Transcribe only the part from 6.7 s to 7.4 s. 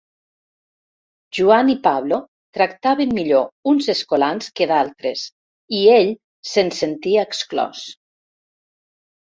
sentia